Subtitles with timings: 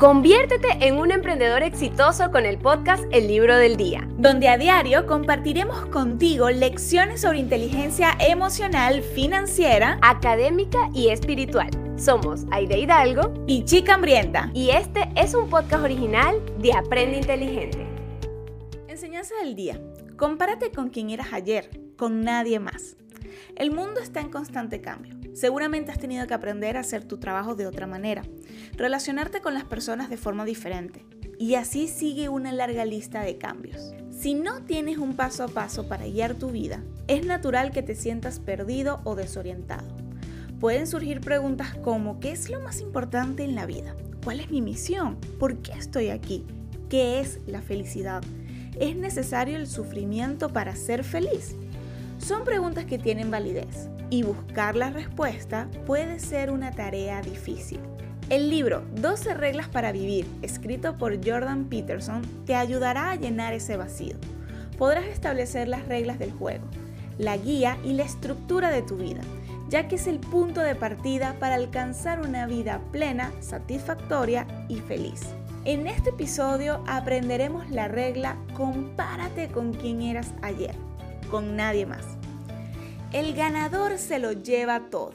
[0.00, 5.04] Conviértete en un emprendedor exitoso con el podcast El Libro del Día, donde a diario
[5.04, 11.68] compartiremos contigo lecciones sobre inteligencia emocional, financiera, académica y espiritual.
[11.98, 14.50] Somos Aide Hidalgo y Chica Hambrienta.
[14.54, 17.86] Y este es un podcast original de Aprende Inteligente.
[18.88, 19.78] Enseñanza del día.
[20.16, 22.96] Compárate con quien eras ayer, con nadie más.
[23.54, 25.19] El mundo está en constante cambio.
[25.34, 28.22] Seguramente has tenido que aprender a hacer tu trabajo de otra manera,
[28.76, 31.04] relacionarte con las personas de forma diferente.
[31.38, 33.94] Y así sigue una larga lista de cambios.
[34.10, 37.94] Si no tienes un paso a paso para guiar tu vida, es natural que te
[37.94, 39.88] sientas perdido o desorientado.
[40.60, 43.96] Pueden surgir preguntas como ¿qué es lo más importante en la vida?
[44.22, 45.16] ¿Cuál es mi misión?
[45.38, 46.44] ¿Por qué estoy aquí?
[46.90, 48.22] ¿Qué es la felicidad?
[48.78, 51.56] ¿Es necesario el sufrimiento para ser feliz?
[52.20, 57.80] Son preguntas que tienen validez y buscar la respuesta puede ser una tarea difícil.
[58.28, 63.78] El libro 12 reglas para vivir, escrito por Jordan Peterson, te ayudará a llenar ese
[63.78, 64.16] vacío.
[64.76, 66.66] Podrás establecer las reglas del juego,
[67.18, 69.22] la guía y la estructura de tu vida,
[69.70, 75.22] ya que es el punto de partida para alcanzar una vida plena, satisfactoria y feliz.
[75.64, 80.89] En este episodio aprenderemos la regla compárate con quien eras ayer
[81.30, 82.04] con nadie más.
[83.12, 85.14] El ganador se lo lleva todo.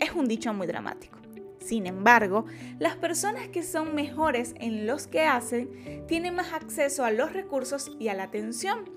[0.00, 1.18] Es un dicho muy dramático.
[1.60, 2.46] Sin embargo,
[2.78, 7.92] las personas que son mejores en los que hacen tienen más acceso a los recursos
[8.00, 8.90] y a la atención.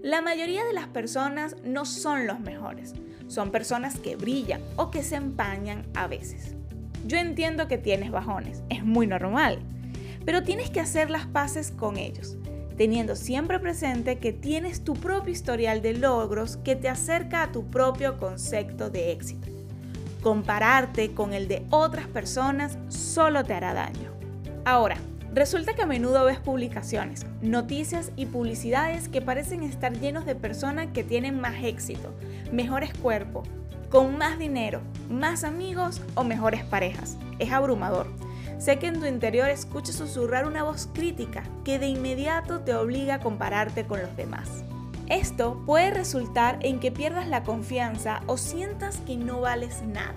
[0.00, 2.94] La mayoría de las personas no son los mejores,
[3.26, 6.54] son personas que brillan o que se empañan a veces.
[7.06, 9.58] Yo entiendo que tienes bajones, es muy normal,
[10.24, 12.36] pero tienes que hacer las paces con ellos
[12.82, 17.70] teniendo siempre presente que tienes tu propio historial de logros que te acerca a tu
[17.70, 19.46] propio concepto de éxito.
[20.20, 24.10] Compararte con el de otras personas solo te hará daño.
[24.64, 24.96] Ahora,
[25.32, 30.88] resulta que a menudo ves publicaciones, noticias y publicidades que parecen estar llenos de personas
[30.92, 32.12] que tienen más éxito,
[32.50, 33.46] mejores cuerpos,
[33.90, 37.16] con más dinero, más amigos o mejores parejas.
[37.38, 38.08] Es abrumador
[38.58, 43.14] Sé que en tu interior escuchas susurrar una voz crítica que de inmediato te obliga
[43.14, 44.64] a compararte con los demás.
[45.08, 50.14] Esto puede resultar en que pierdas la confianza o sientas que no vales nada,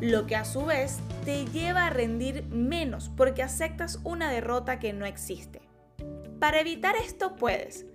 [0.00, 4.92] lo que a su vez te lleva a rendir menos porque aceptas una derrota que
[4.92, 5.60] no existe.
[6.40, 7.86] Para evitar esto puedes,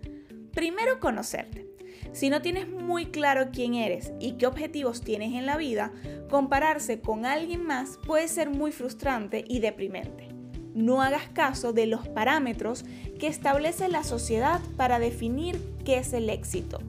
[0.53, 1.70] primero conocerte.
[2.13, 5.91] Si no tienes muy claro quién eres y qué objetivos tienes en la vida,
[6.29, 10.29] compararse con alguien más puede ser muy frustrante y deprimente.
[10.73, 12.85] No hagas caso de los parámetros
[13.19, 16.79] que establece la sociedad para definir qué es el éxito.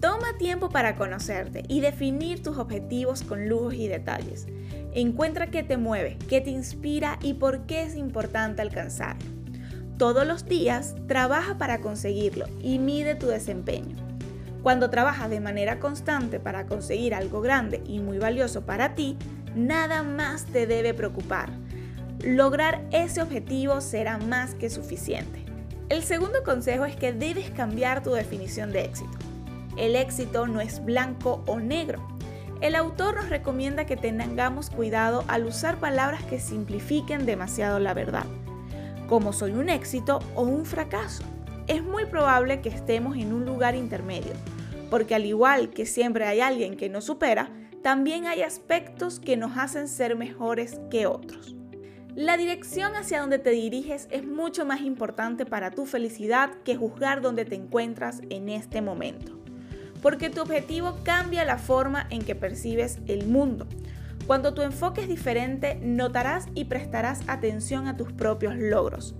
[0.00, 4.46] Toma tiempo para conocerte y definir tus objetivos con lujos y detalles.
[4.94, 9.26] Encuentra qué te mueve, qué te inspira y por qué es importante alcanzarlo.
[9.98, 14.07] Todos los días trabaja para conseguirlo y mide tu desempeño.
[14.62, 19.16] Cuando trabajas de manera constante para conseguir algo grande y muy valioso para ti,
[19.54, 21.50] nada más te debe preocupar.
[22.20, 25.44] Lograr ese objetivo será más que suficiente.
[25.88, 29.16] El segundo consejo es que debes cambiar tu definición de éxito.
[29.76, 32.06] El éxito no es blanco o negro.
[32.60, 38.24] El autor nos recomienda que tengamos cuidado al usar palabras que simplifiquen demasiado la verdad,
[39.08, 41.22] como soy un éxito o un fracaso
[41.68, 44.32] es muy probable que estemos en un lugar intermedio,
[44.90, 47.50] porque al igual que siempre hay alguien que nos supera,
[47.82, 51.54] también hay aspectos que nos hacen ser mejores que otros.
[52.16, 57.20] La dirección hacia donde te diriges es mucho más importante para tu felicidad que juzgar
[57.20, 59.38] dónde te encuentras en este momento,
[60.02, 63.68] porque tu objetivo cambia la forma en que percibes el mundo.
[64.26, 69.14] Cuando tu enfoque es diferente, notarás y prestarás atención a tus propios logros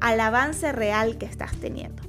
[0.00, 2.02] al avance real que estás teniendo.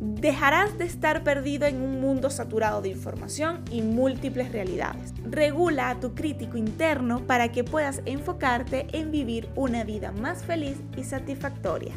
[0.00, 5.14] Dejarás de estar perdido en un mundo saturado de información y múltiples realidades.
[5.24, 10.78] Regula a tu crítico interno para que puedas enfocarte en vivir una vida más feliz
[10.96, 11.94] y satisfactoria.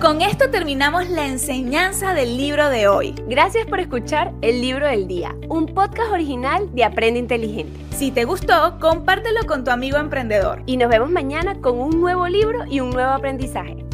[0.00, 3.14] Con esto terminamos la enseñanza del libro de hoy.
[3.28, 7.78] Gracias por escuchar El Libro del Día, un podcast original de Aprende Inteligente.
[7.96, 10.62] Si te gustó, compártelo con tu amigo emprendedor.
[10.66, 13.85] Y nos vemos mañana con un nuevo libro y un nuevo aprendizaje.